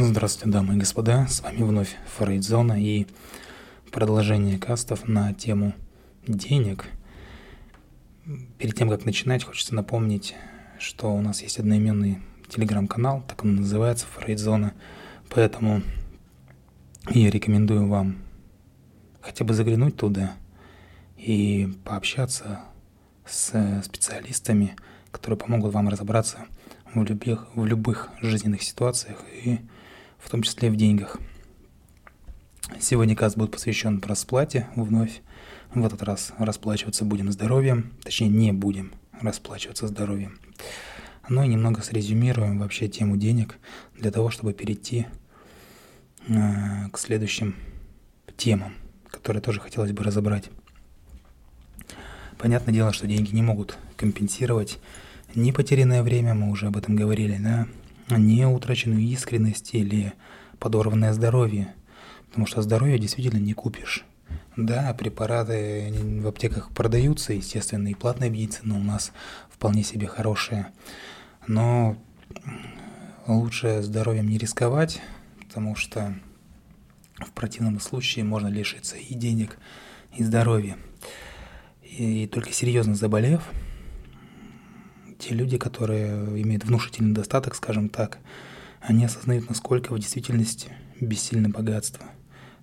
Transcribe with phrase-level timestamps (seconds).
[0.00, 3.08] Здравствуйте, дамы и господа, с вами вновь Фрейдзона и
[3.90, 5.74] продолжение кастов на тему
[6.24, 6.84] денег.
[8.58, 10.36] Перед тем, как начинать, хочется напомнить,
[10.78, 14.72] что у нас есть одноименный телеграм-канал, так он называется, Фрейдзона,
[15.30, 15.82] поэтому
[17.10, 18.18] я рекомендую вам
[19.20, 20.36] хотя бы заглянуть туда
[21.16, 22.60] и пообщаться
[23.26, 24.76] с специалистами,
[25.10, 26.46] которые помогут вам разобраться
[26.94, 29.58] в любых, в любых жизненных ситуациях и
[30.18, 31.18] в том числе в деньгах.
[32.80, 35.20] Сегодня каст будет посвящен расплате вновь.
[35.74, 40.38] В этот раз расплачиваться будем здоровьем, точнее не будем расплачиваться здоровьем.
[41.28, 43.58] Ну и немного срезюмируем вообще тему денег
[43.96, 45.06] для того, чтобы перейти
[46.26, 47.54] э, к следующим
[48.36, 48.74] темам,
[49.10, 50.50] которые тоже хотелось бы разобрать.
[52.38, 54.78] Понятное дело, что деньги не могут компенсировать
[55.34, 57.66] ни потерянное время, мы уже об этом говорили, да,
[58.10, 60.12] не утраченную искренность или
[60.58, 61.74] подорванное здоровье,
[62.28, 64.04] потому что здоровье действительно не купишь.
[64.56, 69.12] Да, препараты в аптеках продаются, естественно, и платные медицина у нас
[69.50, 70.72] вполне себе хорошая,
[71.46, 71.96] но
[73.26, 75.00] лучше здоровьем не рисковать,
[75.46, 76.14] потому что
[77.18, 79.58] в противном случае можно лишиться и денег,
[80.16, 80.76] и здоровья.
[81.82, 83.42] И только серьезно заболев,
[85.18, 88.18] те люди, которые имеют внушительный достаток, скажем так,
[88.80, 92.06] они осознают, насколько в действительности бессильно богатство.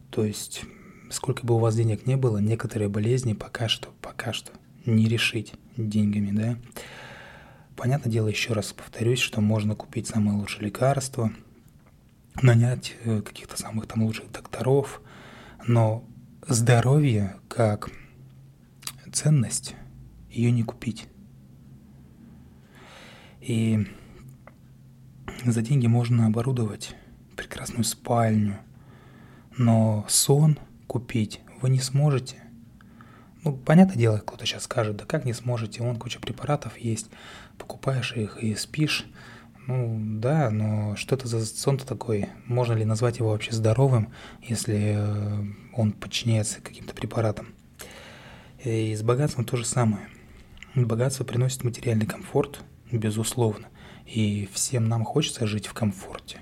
[0.09, 0.63] То есть,
[1.09, 4.51] сколько бы у вас денег не было, некоторые болезни пока что, пока что
[4.85, 6.57] не решить деньгами, да.
[7.75, 11.33] Понятное дело, еще раз повторюсь, что можно купить самые лучшие лекарства,
[12.41, 15.01] нанять э, каких-то самых там лучших докторов,
[15.67, 16.07] но
[16.47, 17.89] здоровье как
[19.11, 19.75] ценность
[20.29, 21.07] ее не купить.
[23.45, 23.85] И
[25.45, 26.95] за деньги можно оборудовать
[27.35, 28.57] прекрасную спальню,
[29.55, 32.37] но сон купить вы не сможете.
[33.43, 37.11] Ну, понятное дело, кто-то сейчас скажет, да как не сможете, вон куча препаратов есть,
[37.59, 39.05] покупаешь их и спишь.
[39.67, 42.29] Ну, да, но что это за сон-то такой?
[42.47, 44.11] Можно ли назвать его вообще здоровым,
[44.41, 47.49] если э, он подчиняется каким-то препаратам?
[48.63, 50.07] И с богатством то же самое.
[50.73, 52.61] Богатство приносит материальный комфорт–
[52.97, 53.67] безусловно.
[54.05, 56.39] И всем нам хочется жить в комфорте.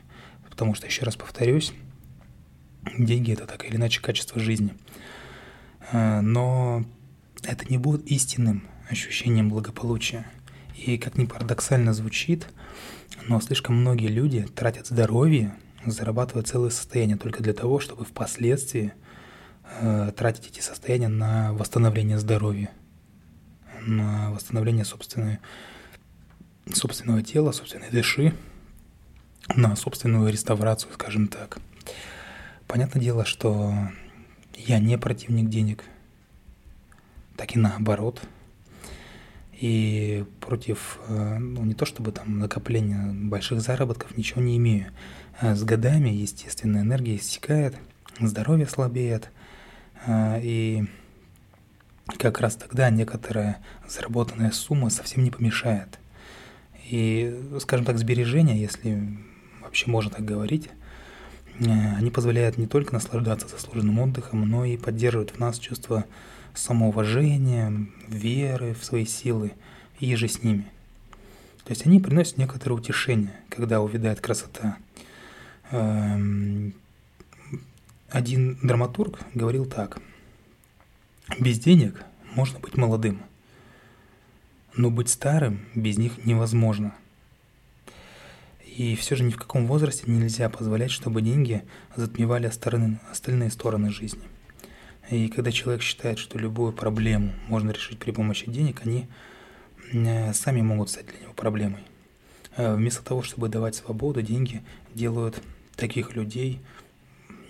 [0.49, 1.73] Потому что, еще раз повторюсь,
[2.97, 4.73] деньги– это так или иначе качество жизни.
[5.91, 6.83] А, но
[7.43, 10.25] это не будет истинным ощущением благополучия.
[10.75, 12.47] И как ни парадоксально звучит,
[13.27, 18.93] но слишком многие люди тратят здоровье, зарабатывая целое состояние только для того, чтобы впоследствии
[19.79, 22.71] э, тратить эти состояния на восстановление здоровья,
[23.81, 25.39] на восстановление собственной
[26.72, 28.34] собственного тела, собственной души,
[29.56, 31.59] на собственную реставрацию, скажем так.
[32.68, 33.74] Понятное дело, что
[34.56, 35.84] я не противник денег,
[37.35, 38.22] так и наоборот.
[39.59, 44.91] И против, э, ну не то чтобы там накопления больших заработков, ничего не имею.
[45.40, 47.75] А с годами, естественно, энергия иссякает,
[48.19, 49.30] здоровье слабеет,
[50.06, 50.85] э, и
[52.19, 56.00] как раз тогда некоторая заработанная сумма совсем не помешает.
[56.89, 59.17] И, скажем так, сбережения, если
[59.61, 60.69] вообще можно так говорить,
[61.59, 66.05] э, они позволяют не только наслаждаться заслуженным отдыхом, но и поддерживают в нас чувство
[66.53, 69.53] самоуважения, веры в свои силы
[69.99, 70.67] и же с ними.
[71.63, 74.77] То есть они приносят некоторое утешение, когда увядает красота.
[75.71, 76.73] Эм,
[78.09, 80.00] один драматург говорил так.
[81.39, 82.03] Без денег
[82.35, 83.21] можно быть молодым–
[84.75, 86.95] но быть старым без них невозможно.
[88.66, 91.63] И все же ни в каком возрасте нельзя позволять, чтобы деньги
[91.95, 94.23] затмевали остальные стороны жизни.
[95.12, 99.07] И когда человек считает, что любую проблему можно решить при помощи денег, они
[99.91, 101.81] э, сами могут стать для него проблемой.
[102.56, 104.63] Э, вместо того, чтобы давать свободу, деньги
[104.95, 105.39] делают
[105.75, 106.59] таких людей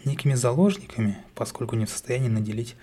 [0.04, 2.76] некими заложниками, поскольку не в состоянии наделить,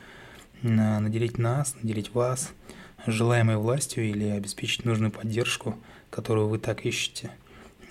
[0.63, 2.53] наделить нас, наделить вас–
[3.07, 5.79] желаемой властью или обеспечить нужную поддержку,
[6.11, 7.31] которую вы так ищете.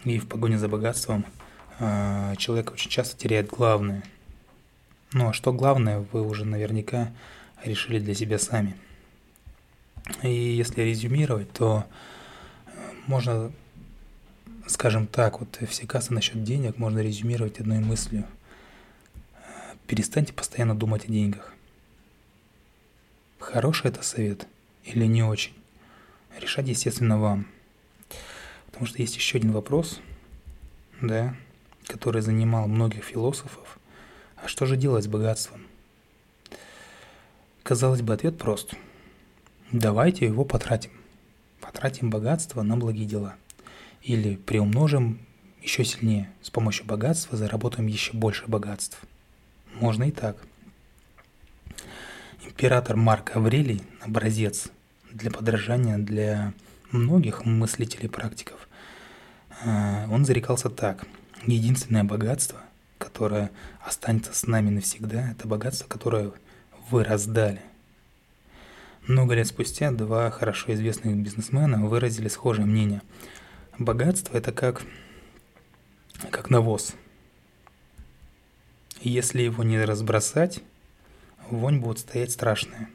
[0.03, 1.25] И в погоне за богатством
[1.79, 4.03] э, человек очень часто теряет главное.
[5.13, 7.11] Ну а что главное, вы уже наверняка
[7.63, 8.75] решили для себя сами.
[10.23, 11.85] И если резюмировать, то
[13.05, 13.51] можно,
[14.67, 18.25] скажем так, вот все кассы насчет денег можно резюмировать одной мыслью.
[19.87, 21.53] Перестаньте постоянно думать о деньгах.
[23.39, 24.47] Хороший это совет–
[24.83, 25.53] или не очень.
[26.39, 27.47] Решать, естественно, вам.
[28.67, 29.99] Потому что есть еще один вопрос,
[31.01, 31.35] да,
[31.85, 33.79] который занимал многих философов.
[34.35, 35.65] А что же делать с богатством?
[37.63, 38.73] Казалось бы, ответ прост.
[39.71, 40.91] Давайте его потратим.
[41.61, 43.35] Потратим богатство на благие дела.
[44.01, 45.19] Или приумножим
[45.61, 46.31] еще сильнее.
[46.41, 48.99] С помощью богатства заработаем еще больше богатств.
[49.75, 50.37] Можно и так.
[52.49, 54.69] Император Марк Аврелий– образец
[55.13, 56.53] для подражания для
[56.91, 58.67] многих мыслителей и практиков.
[59.63, 61.05] А, он зарекался так.
[61.45, 62.59] Единственное богатство,
[62.97, 63.51] которое
[63.85, 66.31] останется с нами навсегда, это богатство, которое
[66.89, 67.61] вы раздали.
[69.07, 73.03] Много лет спустя два хорошо известных бизнесмена выразили схожее мнение.
[73.77, 74.81] Богатство– это как,
[76.31, 76.95] как навоз.
[79.01, 80.61] Если его не разбросать,
[81.51, 82.89] вонь будет стоять страшная.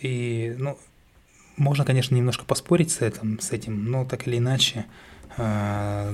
[0.00, 0.78] И, ну,
[1.56, 4.86] можно, конечно, немножко поспорить с этим, с этим но так или иначе,
[5.36, 6.12] э,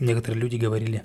[0.00, 1.04] некоторые люди говорили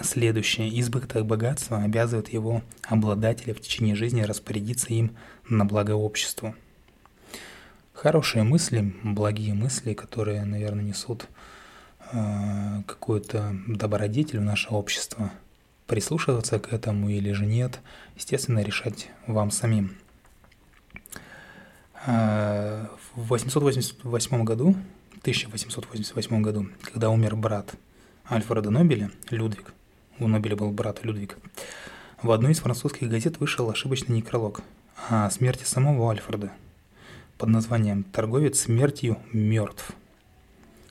[0.00, 0.80] следующее.
[0.80, 5.16] Избыток богатства обязывает его обладателя в течение жизни распорядиться им
[5.48, 6.54] на благо обществу.
[7.92, 11.26] Хорошие мысли, благие мысли, которые, наверное, несут
[12.12, 15.32] э, какую-то добродетель в наше общество.
[15.88, 17.80] Прислушиваться к этому или же нет,
[18.14, 19.96] естественно, решать вам самим.
[22.06, 22.86] Э,
[23.16, 24.76] в 888 году,
[25.22, 27.74] 1888 году, когда умер брат
[28.30, 29.72] Альфреда Нобеля, Людвиг,
[30.18, 31.38] у Нобеля был брат Людвиг,
[32.22, 34.60] в одной из французских газет вышел ошибочный некролог
[35.08, 36.52] о смерти самого Альфреда
[37.38, 39.92] под названием «Торговец смертью мертв».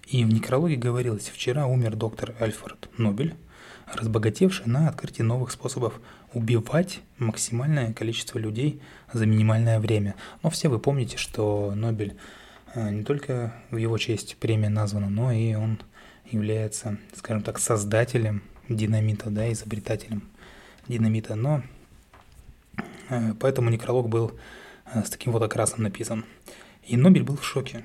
[0.08, 3.36] И в некрологе говорилось, вчера умер доктор Альфред Нобель,
[3.94, 6.00] разбогатевший на открытии новых способов
[6.34, 8.82] убивать максимальное количество людей
[9.14, 10.16] за минимальное время.
[10.44, 12.18] Но все вы помните, что Нобель
[12.74, 15.80] э, не только в его честь премия названа, но и он
[16.30, 20.24] является, скажем так, создателем динамита, да, изобретателем
[20.88, 21.36] динамита.
[21.36, 21.64] Но
[23.10, 24.34] э, поэтому некролог был
[24.94, 26.26] э, с таким вот окрасом написан.
[26.86, 27.84] И Нобель был в шоке.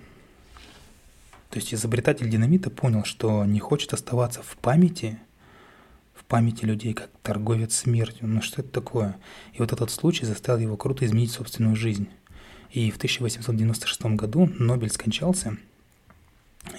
[1.50, 5.19] То есть изобретатель динамита понял, что не хочет оставаться в памяти–
[6.32, 8.26] памяти людей как торговец смертью.
[8.26, 9.17] Ну что это такое?
[9.53, 12.09] И вот этот случай заставил его круто изменить собственную жизнь.
[12.70, 15.59] И в 1896 году Нобель скончался,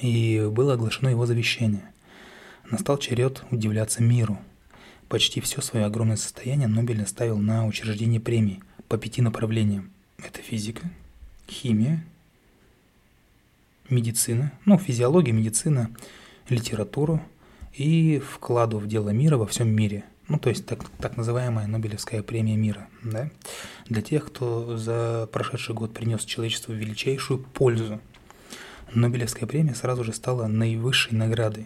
[0.02, 1.84] и было оглашено его завещание.
[2.72, 4.40] Настал черед удивляться миру.
[5.08, 9.92] Почти все свое огромное состояние Нобель оставил на учреждение премии по пяти направлениям.
[10.18, 10.90] Это физика,
[11.48, 12.04] химия,
[13.90, 15.92] медицина, ну, физиология, медицина,
[16.50, 17.22] литературу,
[17.74, 20.04] и вкладу в дело мира во всем мире.
[20.28, 22.88] Ну, то есть так, так называемая Нобелевская премия мира.
[23.04, 23.30] Да?
[23.88, 28.00] Для тех, кто за прошедший год принес человечеству величайшую пользу.
[28.94, 31.66] Нобелевская премия сразу же стала наивысшей наградой,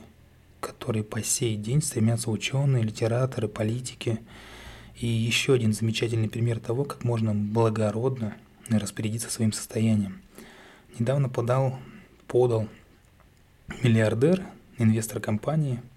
[0.60, 4.20] которой по сей день стремятся ученые, литераторы, политики.
[4.96, 8.36] И еще один замечательный пример того, как можно благородно
[8.70, 10.22] распорядиться своим состоянием.
[10.98, 11.78] Недавно подал,
[12.28, 12.68] подал
[13.84, 14.44] миллиардер,
[14.80, 15.82] инвестор компании–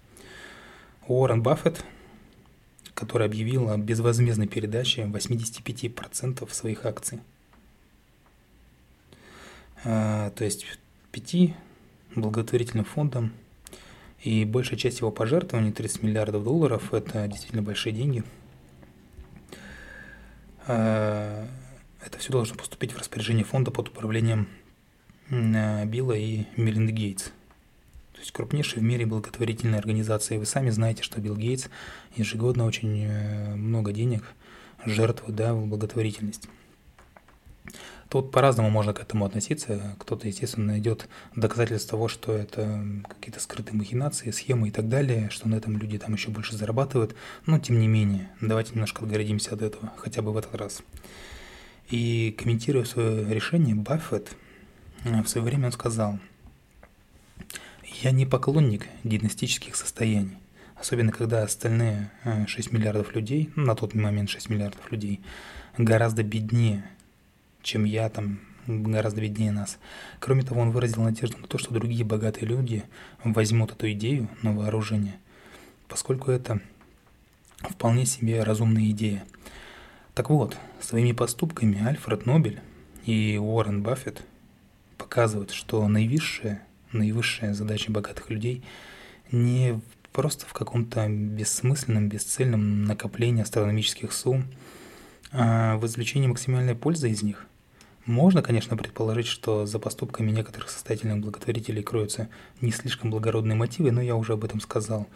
[1.07, 1.83] Уоррен Баффет,
[2.93, 7.19] который объявил о безвозмездной передаче 85% своих акций.
[9.83, 10.65] А, то есть
[11.11, 11.55] пяти
[12.15, 13.33] благотворительным фондам
[14.23, 18.23] и большая часть его пожертвований, 30 миллиардов долларов, это действительно большие деньги.
[20.67, 21.47] А,
[22.05, 24.47] это все должно поступить в распоряжение фонда под управлением
[25.29, 27.31] Билла и Мелинды Гейтс–
[28.21, 30.37] есть крупнейшие в мире благотворительные организации.
[30.37, 31.67] Вы сами знаете, что Билл Гейтс
[32.15, 34.23] ежегодно очень э, много денег
[34.85, 36.47] жертвует да, в благотворительность.
[38.09, 39.95] Тут по-разному можно к этому относиться.
[39.97, 45.47] Кто-то, естественно, найдет доказательства того, что это какие-то скрытые махинации, схемы и так далее, что
[45.47, 47.15] на этом люди там еще больше зарабатывают.
[47.45, 50.83] Но, тем не менее, давайте немножко отгородимся от этого, хотя бы в этот раз.
[51.89, 54.35] И комментируя свое решение, Баффет
[55.05, 56.19] э, в свое время он сказал–
[58.01, 60.37] я не поклонник династических состояний,
[60.75, 62.11] особенно когда остальные
[62.47, 65.21] 6 э, миллиардов людей, ну, на тот момент 6 миллиардов людей,
[65.77, 66.83] гораздо беднее,
[67.61, 69.77] чем я там, гораздо беднее нас.
[70.19, 72.83] Кроме того, он выразил надежду на то, что другие богатые люди
[73.23, 75.19] возьмут эту идею на вооружение,
[75.87, 76.61] поскольку это
[77.59, 79.23] вполне себе разумная идея.
[80.13, 82.61] Так вот, своими поступками Альфред Нобель
[83.05, 84.23] и Уоррен Баффет
[84.97, 88.63] показывают, что наивысшее наивысшая задача богатых людей
[89.31, 89.79] не
[90.11, 94.45] просто в каком-то бессмысленном, бесцельном накоплении астрономических сумм,
[95.31, 97.47] а в извлечении максимальной пользы из них,
[98.05, 102.29] Можно, конечно, предположить, что за поступками некоторых состоятельных благотворителей кроются
[102.59, 105.07] не слишком благородные мотивы, но я уже об этом сказал.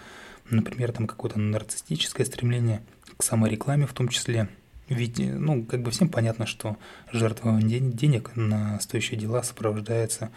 [0.50, 2.84] Например, там какое-то нарциссическое стремление
[3.18, 4.50] к саморекламе в том числе.
[4.88, 6.78] Ведь, ну, как бы всем понятно, что
[7.12, 10.30] жертвование денег на стоящие дела сопровождается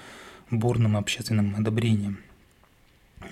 [0.50, 2.21] бурным общественным одобрением.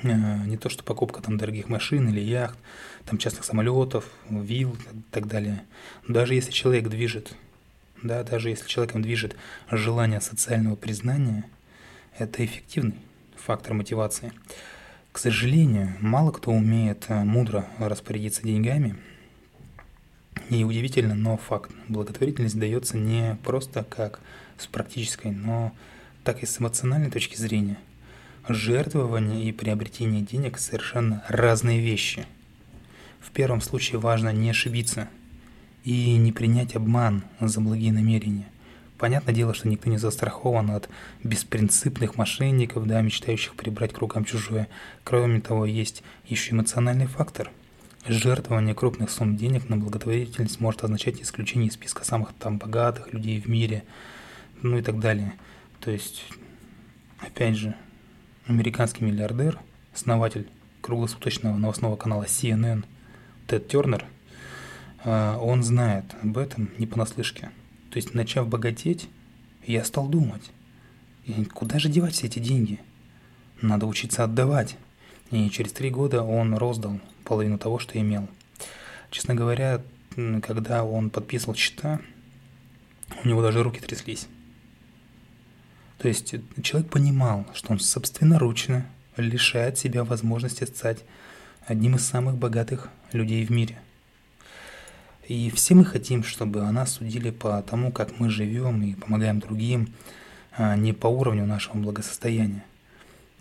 [0.02, 2.58] Э, не то, что покупка там дорогих машин или яхт,
[3.04, 5.64] там частных самолетов, вилл и так далее.
[6.08, 7.34] Даже если человек движет,
[8.02, 9.36] да, даже если человеком движет
[9.70, 11.44] желание социального признания,
[12.18, 12.96] это эффективный
[13.36, 14.32] фактор мотивации.
[15.12, 18.96] К сожалению, мало кто умеет э, мудро распорядиться деньгами.
[20.50, 21.70] И удивительно, но факт.
[21.88, 24.20] Благотворительность дается не просто как
[24.58, 25.72] с практической, но
[26.26, 27.78] так и с эмоциональной точки зрения.
[28.48, 32.26] Жертвование и приобретение денег– совершенно разные вещи.
[33.20, 35.08] В первом случае важно не ошибиться
[35.84, 38.48] и не принять обман за благие намерения.
[38.98, 40.88] Понятное дело, что никто не застрахован от
[41.22, 44.66] беспринципных мошенников, да, мечтающих прибрать к рукам чужое.
[45.04, 47.52] Кроме того, есть еще эмоциональный фактор.
[48.04, 53.40] Жертвование крупных сумм денег на благотворительность может означать исключение из списка самых там богатых людей
[53.40, 53.84] в мире,
[54.62, 55.32] ну и так далее–
[55.80, 56.24] то есть,
[57.18, 57.76] опять же,
[58.46, 59.58] американский миллиардер,
[59.94, 60.48] основатель
[60.80, 62.84] круглосуточного новостного канала CNN
[63.46, 64.04] Тед Тернер,
[65.04, 67.50] а, он знает об этом не понаслышке.
[67.90, 69.08] То есть, начав богатеть,
[69.66, 70.50] я стал думать,
[71.54, 72.80] куда же девать все эти деньги?
[73.62, 74.76] Надо учиться отдавать.
[75.30, 78.28] И через три года он роздал половину того, что имел.
[79.10, 79.82] Честно говоря,
[80.42, 82.00] когда он подписывал счета,
[83.24, 84.28] у него даже руки тряслись.
[85.98, 88.86] То есть человек понимал, что он собственноручно
[89.16, 91.04] лишает себя возможности стать
[91.66, 93.78] одним из самых богатых людей в мире.
[95.26, 99.40] И все мы хотим, чтобы о нас судили по тому, как мы живем и помогаем
[99.40, 99.92] другим,
[100.52, 102.64] а не по уровню нашего благосостояния.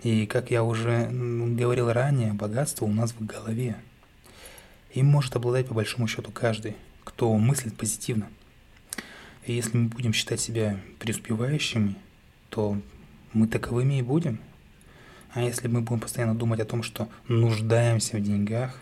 [0.02, 3.76] И как я уже говорил ранее, богатство у нас в голове.
[4.94, 8.28] Им может обладать по большому счету каждый, кто мыслит позитивно.
[9.46, 11.96] И если мы будем считать себя преуспевающими,
[12.56, 12.82] то
[13.34, 14.40] мы таковыми и будем.
[15.34, 18.80] А если мы будем постоянно думать о том, что нуждаемся в деньгах,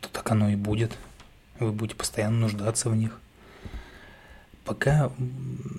[0.00, 0.98] то так оно и будет.
[1.60, 3.20] Вы будете постоянно нуждаться в них.
[4.64, 5.12] Пока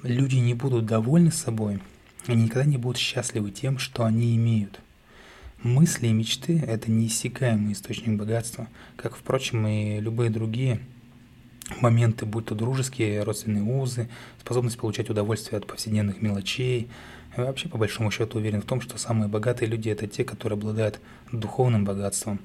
[0.03, 1.81] люди не будут довольны собой,
[2.25, 4.79] они никогда не будут счастливы тем, что они имеют.
[5.61, 10.79] Мысли и мечты– это неиссякаемый источник богатства, как, впрочем, и любые другие
[11.79, 16.89] моменты, будь то дружеские, родственные узы, способность получать удовольствие от повседневных мелочей.
[17.37, 20.57] Я вообще, по большому счету, уверен в том, что самые богатые люди– это те, которые
[20.57, 20.99] обладают
[21.31, 22.39] духовным богатством.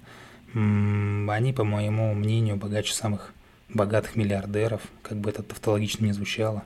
[0.54, 3.32] Они, по моему мнению, богаче самых
[3.68, 6.64] богатых миллиардеров, как бы это тавтологично не звучало,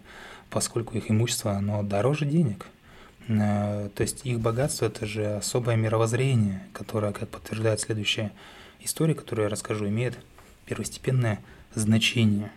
[0.51, 2.67] поскольку их имущество, оно дороже денег.
[3.29, 8.33] Э, то есть их богатство– это же особое мировоззрение, которое, как подтверждает следующая
[8.81, 10.17] история, которую я расскажу, имеет
[10.65, 11.41] первостепенное
[11.75, 12.51] значение.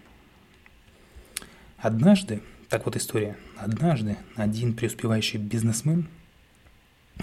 [1.78, 6.08] Однажды, так вот история, однажды один преуспевающий бизнесмен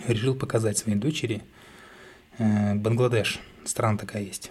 [0.06, 1.42] решил показать своей дочери
[2.38, 4.50] э, Бангладеш, страна такая есть.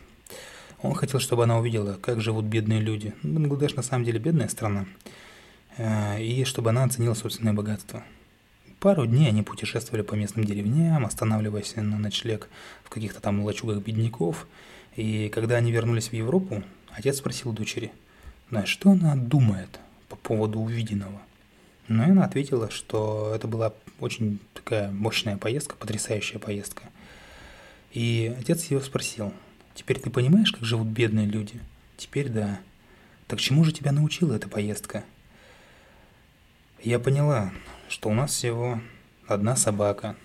[0.81, 3.13] Он хотел, чтобы она увидела, как живут бедные люди.
[3.24, 4.86] Бангладеш на самом деле бедная страна.
[5.77, 8.03] Э, и чтобы она оценила собственное богатство.
[8.79, 12.50] Пару дней они путешествовали по местным деревням, останавливаясь на ночлег
[12.83, 14.48] в каких-то там лачугах бедняков.
[14.95, 16.63] И когда они вернулись в Европу,
[16.95, 17.91] Отец спросил дочери,
[18.50, 19.79] на что она думает
[20.10, 21.21] по поводу увиденного.
[21.88, 26.83] Но она ответила, что это была очень такая мощная поездка, потрясающая поездка.
[27.91, 29.33] И отец ее спросил,
[29.75, 31.60] теперь ты понимаешь, как живут бедные люди?
[31.98, 32.60] Теперь да.
[33.27, 35.03] Так чему же тебя научила эта поездка?
[36.81, 37.51] Я поняла,
[37.89, 38.81] что у нас всего
[39.27, 40.15] одна собака,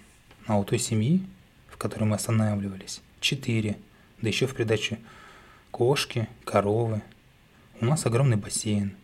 [0.46, 1.24] а у той семьи,
[1.68, 3.76] в которой мы останавливались, четыре,
[4.22, 4.98] да еще в придачу
[5.76, 7.02] Кошки, коровы.
[7.82, 8.96] У нас огромный бассейн,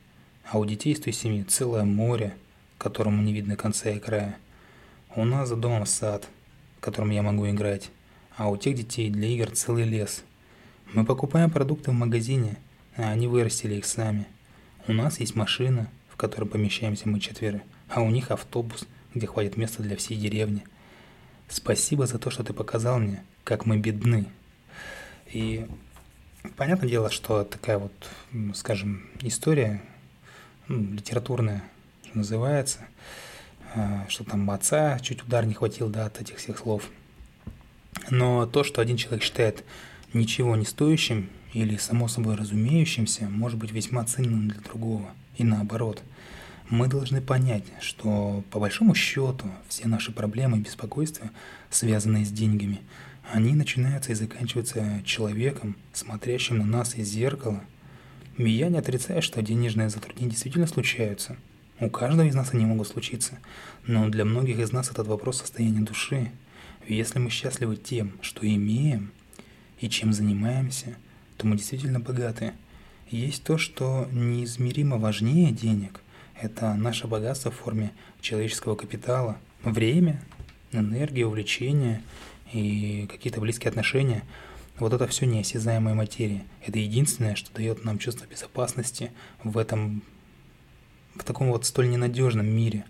[0.50, 2.35] а у детей из той семьи целое море,
[2.79, 4.38] которому не видно конца и края.
[5.14, 6.26] У нас за домом сад,
[6.79, 7.91] в котором я могу играть,
[8.38, 10.25] а у тех детей для игр целый лес.
[10.95, 12.57] Мы покупаем продукты в магазине,
[12.97, 14.26] а они вырастили их сами.
[14.88, 17.61] У нас есть машина, в которой помещаемся мы четверо,
[17.91, 20.64] а у них автобус, где хватит места для всей деревни.
[21.50, 24.25] Спасибо за то, что ты показал мне, как мы бедны.
[25.31, 25.67] И
[26.56, 27.92] Понятное дело, что такая вот,
[28.54, 29.80] скажем, история
[30.68, 31.62] ну, литературная,
[32.04, 32.80] что называется,
[33.75, 36.88] а, что там отца чуть удар не хватил, да, от этих всех слов.
[38.11, 39.64] Но то, что один человек считает
[40.12, 45.11] ничего не стоящим или само собой разумеющимся, может быть весьма ценным для другого.
[45.37, 46.02] И наоборот.
[46.68, 51.28] Мы должны понять, что по большому счету все наши проблемы и беспокойства,
[51.68, 52.80] связанные с деньгами,
[53.31, 57.62] они начинаются и заканчиваются человеком, смотрящим на нас из зеркала.
[58.37, 61.37] И я не отрицаю, что денежные затруднения действительно случаются.
[61.81, 63.38] У каждого из нас они могут случиться.
[63.87, 66.31] Но для многих из нас этот вопрос состояния души.
[66.88, 69.12] Если мы счастливы тем, что имеем
[69.81, 70.97] и чем занимаемся,
[71.37, 72.52] то мы действительно богаты.
[73.11, 76.00] Есть то, что неизмеримо важнее денег.
[76.41, 79.37] Это наше богатство в форме человеческого капитала.
[79.62, 80.23] Время,
[80.73, 82.02] энергия, увлечения
[82.52, 84.23] и какие-то близкие отношения.
[84.78, 86.44] Вот это все неосязаемая материя.
[86.66, 89.12] Это единственное, что дает нам чувство безопасности
[89.44, 90.02] в этом,
[91.14, 92.85] в таком вот столь ненадежном мире.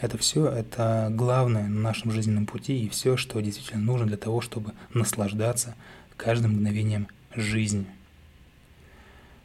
[0.00, 4.40] Это все, это главное на нашем жизненном пути и все, что действительно нужно для того,
[4.40, 5.76] чтобы наслаждаться
[6.16, 7.86] каждым мгновением жизни.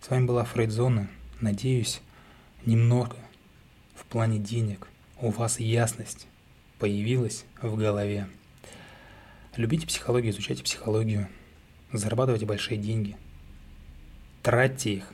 [0.01, 1.09] С вами была Фрейдзона.
[1.41, 2.01] Надеюсь,
[2.65, 3.17] немного
[3.93, 4.87] в плане денег
[5.21, 6.27] у вас ясность
[6.79, 8.27] появилась в голове.
[9.57, 11.27] Любите психологию, изучайте психологию,
[11.91, 13.17] зарабатывайте большие деньги,
[14.43, 15.11] тратьте их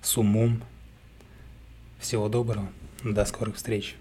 [0.00, 0.62] с умом.
[2.00, 2.68] Всего доброго,
[3.04, 3.96] до скорых встреч.